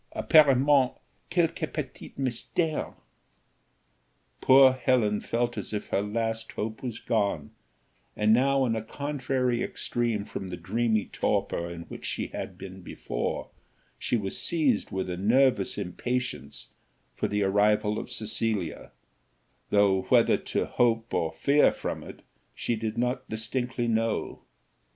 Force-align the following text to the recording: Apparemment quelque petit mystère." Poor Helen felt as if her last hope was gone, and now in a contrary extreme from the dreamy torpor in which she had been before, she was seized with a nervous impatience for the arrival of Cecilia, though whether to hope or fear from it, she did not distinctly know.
Apparemment 0.13 0.93
quelque 1.29 1.71
petit 1.71 2.15
mystère." 2.17 2.95
Poor 4.41 4.73
Helen 4.73 5.21
felt 5.21 5.59
as 5.59 5.73
if 5.73 5.89
her 5.89 6.01
last 6.01 6.53
hope 6.53 6.81
was 6.81 6.97
gone, 6.97 7.51
and 8.15 8.33
now 8.33 8.65
in 8.65 8.75
a 8.75 8.81
contrary 8.81 9.61
extreme 9.61 10.25
from 10.25 10.47
the 10.47 10.57
dreamy 10.57 11.05
torpor 11.05 11.69
in 11.69 11.81
which 11.83 12.03
she 12.03 12.29
had 12.29 12.57
been 12.57 12.81
before, 12.81 13.51
she 13.99 14.17
was 14.17 14.41
seized 14.41 14.89
with 14.91 15.07
a 15.07 15.17
nervous 15.17 15.77
impatience 15.77 16.69
for 17.13 17.27
the 17.27 17.43
arrival 17.43 17.99
of 17.99 18.09
Cecilia, 18.09 18.93
though 19.69 20.01
whether 20.09 20.35
to 20.35 20.65
hope 20.65 21.13
or 21.13 21.31
fear 21.31 21.71
from 21.71 22.01
it, 22.03 22.23
she 22.55 22.75
did 22.75 22.97
not 22.97 23.29
distinctly 23.29 23.87
know. 23.87 24.41